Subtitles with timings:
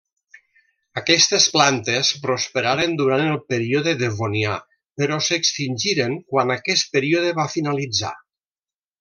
[1.01, 4.55] Aquestes plantes prosperaren durant el període Devonià
[5.03, 8.13] però s'extingiren quan aquest període va finalitzar.